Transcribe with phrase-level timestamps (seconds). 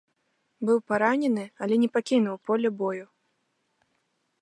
[0.69, 3.05] Быў паранены, але не пакінуў поле бою.